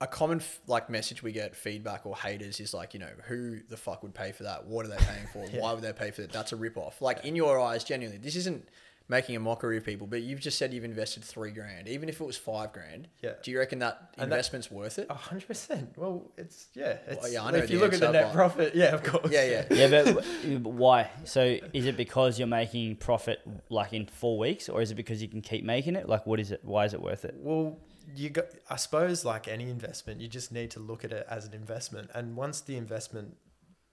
[0.00, 3.76] a common like message we get feedback or haters is like you know who the
[3.76, 4.66] fuck would pay for that?
[4.66, 5.46] What are they paying for?
[5.56, 5.60] Yeah.
[5.62, 6.32] Why would they pay for that?
[6.32, 7.00] That's a rip off.
[7.00, 8.68] Like in your eyes, genuinely, this isn't
[9.08, 11.86] making a mockery of people, but you've just said you've invested three grand.
[11.88, 13.34] Even if it was five grand, Yeah.
[13.42, 15.06] do you reckon that And that- investment's worth it?
[15.08, 15.96] A hundred percent.
[15.96, 16.98] Well, it's yeah.
[17.06, 19.30] It's, yeah, I know if you look at the net profit, yeah, of course.
[19.30, 19.64] Yeah, yeah.
[19.70, 20.24] yeah, but,
[20.62, 21.10] but why?
[21.24, 25.22] So is it because you're making profit like in four weeks, or is it because
[25.22, 26.08] you can keep making it?
[26.08, 26.60] Like, what is it?
[26.64, 27.34] Why is it worth it?
[27.38, 27.78] Well,
[28.14, 28.46] you got.
[28.68, 32.10] I suppose like any investment, you just need to look at it as an investment,
[32.14, 33.36] and once the investment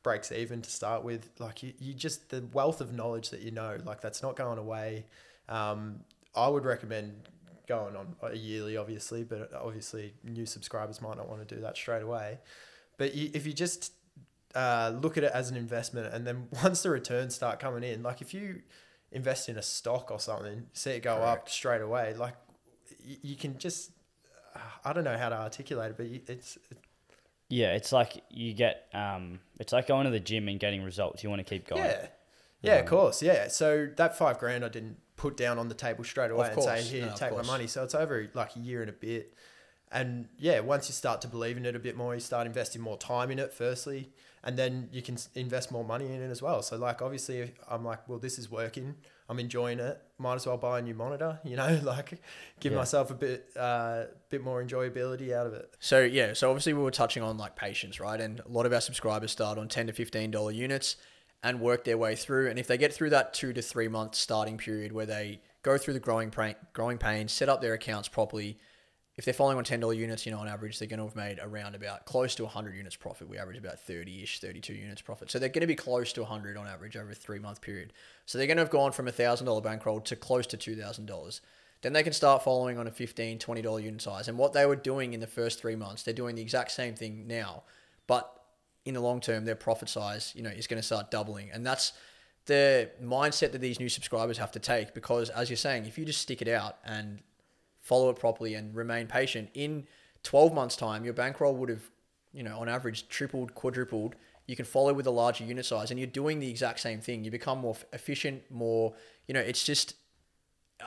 [0.03, 3.51] breaks even to start with, like you, you just the wealth of knowledge that you
[3.51, 5.05] know, like that's not going away.
[5.49, 6.01] Um,
[6.35, 7.29] I would recommend
[7.67, 11.77] going on a yearly, obviously, but obviously new subscribers might not want to do that
[11.77, 12.39] straight away.
[12.97, 13.93] But you, if you just
[14.53, 18.03] uh, look at it as an investment, and then once the returns start coming in,
[18.03, 18.61] like if you
[19.11, 22.35] invest in a stock or something, see it go up straight away, like
[23.03, 23.91] you, you can just
[24.85, 26.57] I don't know how to articulate it, but you, it's
[27.53, 28.87] Yeah, it's like you get.
[28.93, 31.23] Um, it's like going to the gym and getting results.
[31.23, 31.83] You want to keep going.
[31.83, 32.07] yeah,
[32.63, 33.47] yeah, Um, of course, yeah.
[33.47, 36.81] So that five grand I didn't put down on the table straight away and say,
[36.81, 39.35] "Here, No, take my money." So it's over like a year and a bit,
[39.91, 42.81] and yeah, once you start to believe in it a bit more, you start investing
[42.81, 43.53] more time in it.
[43.53, 44.09] Firstly,
[44.43, 46.63] and then you can invest more money in it as well.
[46.63, 48.95] So like, obviously, I'm like, well, this is working.
[49.33, 49.99] I'm enjoying it.
[50.19, 51.39] Might as well buy a new monitor.
[51.45, 52.21] You know, like
[52.59, 52.77] give Yeah.
[52.77, 55.73] myself a bit, uh, bit more enjoyability out of it.
[55.79, 58.19] So yeah, so obviously we were touching on like patience, right?
[58.21, 60.95] And a lot of our subscribers start on ten to fifteen dollar units
[61.41, 62.49] and work their way through.
[62.49, 65.77] And if they get through that two to three month starting period where they go
[65.77, 68.59] through the growing pain, growing pains, set up their accounts properly,
[69.15, 71.15] if they're following on ten dollar units, you know, on average they're going to have
[71.15, 73.29] made around about close to hundred units profit.
[73.29, 75.29] We average about thirty ish, thirty two units profit.
[75.29, 77.93] So they're going to be close to hundred on average over a three month period.
[78.25, 80.75] So they're going to have gone from a thousand dollar bankroll to close to two
[80.75, 81.41] thousand dollars.
[81.83, 84.29] Then they can start following on a $15, $20 unit size.
[84.29, 86.95] And what they were doing in the first three months, they're doing the exact same
[86.95, 87.63] thing now.
[88.07, 88.33] But
[88.85, 91.51] in the long term, their profit size, you know, is going to start doubling.
[91.51, 91.91] And that's
[92.45, 96.05] the mindset that these new subscribers have to take because as you're saying, if you
[96.05, 97.21] just stick it out and
[97.83, 99.85] follow it properly and remain patient, in
[100.23, 101.83] 12 months' time, your bankroll would have,
[102.31, 104.15] you know, on average tripled, quadrupled.
[104.47, 107.23] You can follow with a larger unit size and you're doing the exact same thing.
[107.23, 108.93] You become more efficient, more,
[109.27, 109.95] you know, it's just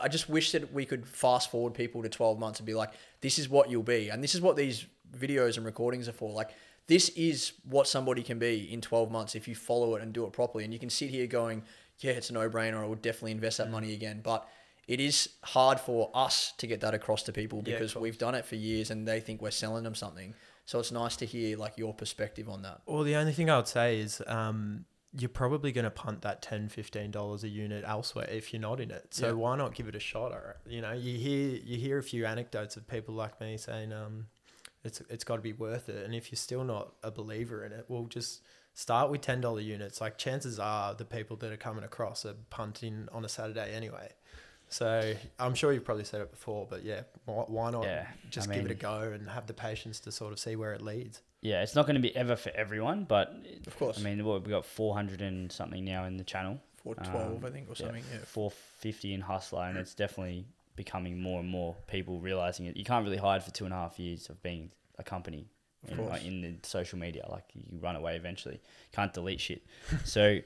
[0.00, 2.90] I just wish that we could fast forward people to 12 months and be like,
[3.20, 4.10] this is what you'll be.
[4.10, 6.32] And this is what these videos and recordings are for.
[6.32, 6.50] Like,
[6.86, 10.24] this is what somebody can be in 12 months if you follow it and do
[10.26, 10.64] it properly.
[10.64, 11.62] And you can sit here going,
[12.00, 12.82] yeah, it's a no brainer.
[12.82, 13.72] I would definitely invest that mm.
[13.72, 14.20] money again.
[14.22, 14.46] But
[14.86, 18.02] it is hard for us to get that across to people because course.
[18.02, 20.34] we've done it for years and they think we're selling them something.
[20.64, 22.82] So it's nice to hear like your perspective on that.
[22.86, 24.84] Well, the only thing I would say is um,
[25.16, 28.90] you're probably going to punt that 10 $15 a unit elsewhere if you're not in
[28.90, 29.14] it.
[29.14, 29.32] So Yeah.
[29.32, 30.32] why not give it a shot?
[30.32, 33.92] Or, you know, you hear you hear a few anecdotes of people like me saying
[33.92, 34.26] um,
[34.84, 36.04] it's it's got to be worth it.
[36.04, 38.42] And if you're still not a believer in it, well, just
[38.74, 40.00] start with ten dollar units.
[40.00, 44.12] Like chances are the people that are coming across are punting on a Saturday anyway.
[44.68, 48.50] So I'm sure you've probably said it before, but yeah, why, why not Yeah, just
[48.50, 50.82] I give it a go and have the patience to sort of see where it
[50.82, 51.22] leads?
[51.40, 53.32] Yeah, it's not going to be ever for everyone, but
[53.66, 53.98] Of course.
[53.98, 56.60] I mean, what, we got 400 and something now in the channel.
[56.82, 58.02] Four twelve, Um, I think, or something.
[58.12, 58.18] Yeah.
[58.26, 62.76] 450 in Hussla, and it's definitely becoming more and more people realizing it.
[62.76, 65.46] You can't really hide for two and a half years of being a company
[65.88, 67.26] in, like, in the social media.
[67.28, 68.60] Like you run away eventually.
[68.92, 69.62] Can't delete shit.
[70.04, 70.38] so,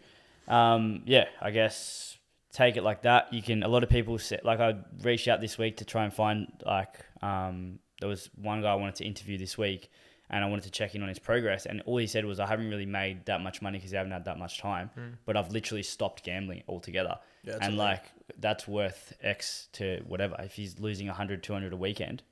[0.49, 2.17] um, yeah, I guess
[2.53, 3.33] take it like that.
[3.33, 3.63] You can.
[3.63, 6.49] A lot of people said like I reached out this week to try and find
[6.65, 9.91] like um, there was one guy I wanted to interview this week.
[10.33, 12.47] And I wanted to check in on his progress, and all he said was, "I
[12.47, 14.89] haven't really made that much money because I haven't had that much time,
[15.27, 18.05] but I've literally stopped gambling altogether." Yeah, and like
[18.39, 20.37] that's worth X to whatever.
[20.39, 22.23] If he's losing 100, 200 a weekend,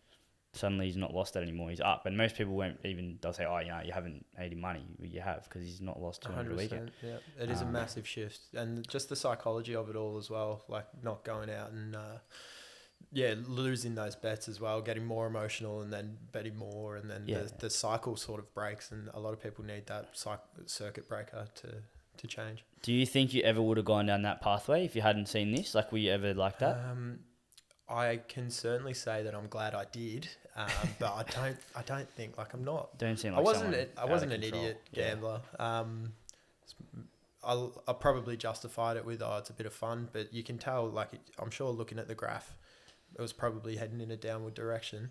[0.59, 1.71] suddenly he's not lost that anymore.
[1.71, 2.05] He's up.
[2.07, 4.85] And most people won't even, they'll say, oh, you know, you haven't made any money.
[5.01, 6.91] You have because he's not lost 200 a weekend.
[7.03, 10.29] Yeah, it is a Um, massive shift, and just the psychology of it all as
[10.29, 10.65] well.
[10.69, 12.19] Like not going out and uh,
[13.13, 17.25] yeah, losing those bets as well, getting more emotional, and then betting more, and then
[17.27, 17.43] Yeah.
[17.45, 21.09] the, the cycle sort of breaks, and a lot of people need that cyc- circuit
[21.09, 21.69] breaker to
[22.19, 22.65] to change.
[22.83, 25.53] Do you think you ever would have gone down that pathway if you hadn't seen
[25.53, 25.73] this?
[25.73, 26.77] Like, were you ever like that?
[26.91, 27.21] Um,
[27.89, 30.69] I can certainly say that I'm glad I did, um,
[30.99, 31.57] but I don't.
[31.77, 33.75] I don't think like I'm not Don't seem like I wasn't.
[33.75, 34.63] A, I wasn't an control.
[34.63, 35.09] idiot Yeah.
[35.11, 35.41] gambler.
[35.59, 36.13] Um,
[37.45, 40.59] I I probably justified it with oh it's a bit of fun, but you can
[40.59, 42.57] tell like I'm sure looking at the graph,
[43.17, 45.11] it was probably heading in a downward direction.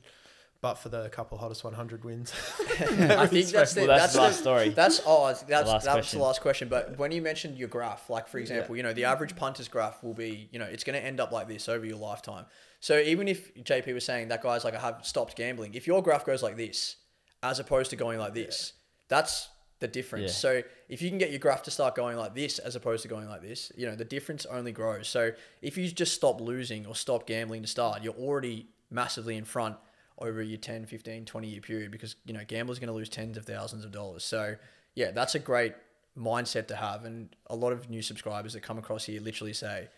[0.59, 2.33] But for the couple hottest 100 wins,
[2.79, 4.69] I think that's the, Well, that's that's, the last the, story.
[4.69, 6.19] That's oh, that's that's, last that's question.
[6.19, 6.67] the last question.
[6.67, 10.03] But when you mentioned your graph, like for example, you know the average punter's graph
[10.03, 12.45] will be, you know, it's going to end up like this over your lifetime.
[12.79, 16.01] So even if JP was saying that guy's like I have stopped gambling, if your
[16.01, 16.95] graph goes like this,
[17.43, 18.73] as opposed to going like this,
[19.09, 20.31] that's the difference.
[20.31, 20.61] Yeah.
[20.61, 23.07] So if you can get your graph to start going like this as opposed to
[23.07, 25.07] going like this, you know the difference only grows.
[25.07, 29.45] So if you just stop losing or stop gambling to start, you're already massively in
[29.45, 29.75] front
[30.19, 33.09] over your 10, 15, 20 year period because, you know, gamblers are going to lose
[33.09, 34.23] tens of thousands of dollars.
[34.23, 34.55] So,
[34.95, 35.73] yeah, that's a great
[36.17, 37.05] mindset to have.
[37.05, 39.89] And a lot of new subscribers that come across here literally say,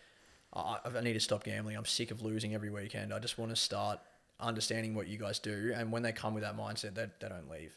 [0.52, 1.76] I, I need to stop gambling.
[1.76, 3.14] I'm sick of losing every weekend.
[3.14, 4.00] I just want to start
[4.38, 5.72] understanding what you guys do.
[5.74, 7.74] And when they come with that mindset, they, they don't leave.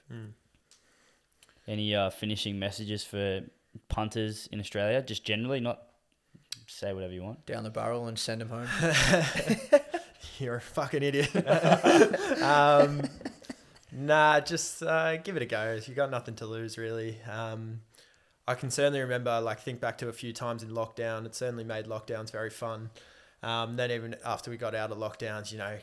[1.67, 3.41] Any uh, finishing messages for
[3.89, 5.01] punters in Australia?
[5.01, 5.81] Just generally, not
[6.67, 7.45] say whatever you want.
[7.45, 8.67] Down the barrel and send them home.
[10.39, 11.35] you're a fucking idiot.
[12.41, 13.01] um,
[13.91, 15.79] nah, just uh, give it a go.
[15.85, 17.17] You got nothing to lose, really.
[17.29, 17.81] Um,
[18.47, 21.25] I can certainly remember, like, think back to a few times in lockdown.
[21.25, 22.89] It certainly made lockdowns very fun.
[23.41, 25.77] Um, then even after we got out of lockdowns, you know,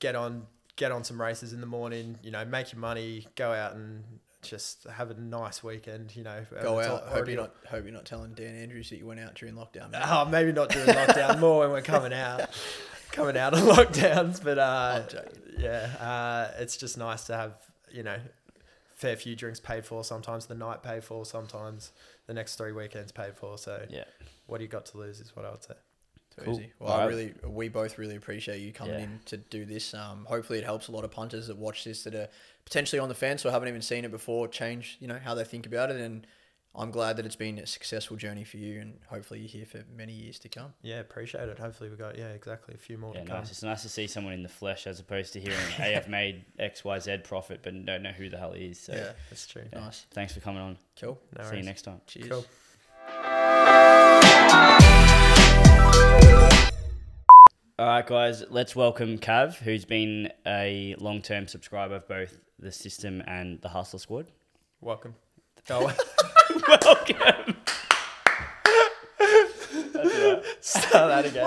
[0.00, 2.18] get on get on some races in the morning.
[2.22, 4.04] You know, make your money, go out and
[4.42, 6.14] just have a nice weekend.
[6.14, 7.04] You know, Go It's all- out.
[7.08, 9.54] Hope you're you're not, hope you're not telling Dan Andrews that you went out during
[9.54, 9.90] lockdown.
[9.92, 10.02] mate.
[10.04, 12.50] Oh, maybe not during lockdown, more when we're coming out,
[13.16, 14.42] coming out of lockdowns.
[14.42, 15.42] But uh, I'm joking.
[15.58, 17.54] yeah, uh, it's just nice to have
[17.92, 18.18] you know,
[18.94, 20.04] fair few drinks paid for.
[20.04, 21.24] Sometimes the night paid for.
[21.24, 21.92] Sometimes
[22.26, 23.58] the next three weekends paid for.
[23.58, 24.04] So Yeah.
[24.46, 25.74] what do you got to lose is what I would say.
[26.36, 26.54] Too Cool.
[26.54, 26.72] easy.
[26.78, 29.04] Well, All I really, we both really appreciate you coming Yeah.
[29.04, 29.94] in to do this.
[29.94, 32.28] Um, hopefully, it helps a lot of punters that watch this that are
[32.64, 35.44] potentially on the fence or haven't even seen it before change, you know, how they
[35.44, 35.96] think about it.
[36.00, 36.26] And
[36.78, 39.82] I'm glad that it's been a successful journey for you, and hopefully, you're here for
[39.96, 40.74] many years to come.
[40.82, 41.58] Yeah, appreciate it.
[41.58, 43.38] Hopefully we got yeah exactly a few more Yeah, to come.
[43.42, 46.44] It's nice to see someone in the flesh as opposed to hearing, hey, I've made
[46.58, 48.78] X, Y, Z profit, but don't know who the hell he is.
[48.78, 49.62] So, yeah, That's true.
[49.72, 49.80] yeah.
[49.80, 50.04] Nice.
[50.10, 50.76] Thanks for coming on.
[51.00, 51.18] cool.
[51.38, 52.00] No See you next time.
[52.06, 52.28] Cheers.
[52.28, 52.44] Cool.
[57.78, 62.72] All right, guys, let's welcome Kav, who's been a long term subscriber of both the
[62.72, 64.30] system and the Hussla Squad.
[64.80, 65.14] Welcome.
[65.66, 65.80] Go.
[66.68, 67.56] welcome.
[70.60, 71.46] Start that again.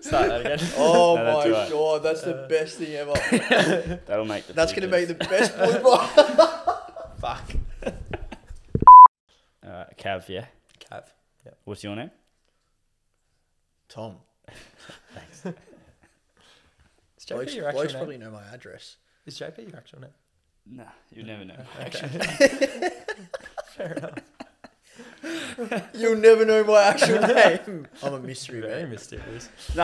[0.00, 0.58] Start that again.
[0.76, 1.70] Oh No, that's my alright.
[1.70, 3.12] god, that's the best thing ever.
[4.06, 6.06] That'll make the That's gonna make the best blue bar.
[7.20, 7.52] Fuck.
[9.64, 10.46] All right, Kav, yeah.
[10.80, 11.04] Kav.
[11.46, 11.52] yeah.
[11.64, 12.10] What's your name?
[13.88, 14.16] Tom,
[15.44, 18.00] Is JP blokes, your actual blokes name?
[18.00, 18.96] probably know my address.
[19.24, 20.10] Is JP your actual name?
[20.70, 21.56] Nah, you never know.
[21.80, 22.08] Okay.
[23.76, 24.18] Fair enough.
[25.94, 27.86] You'll never know my actual name.
[28.02, 28.90] I'm a mystery, Very man.
[28.90, 29.48] mysterious.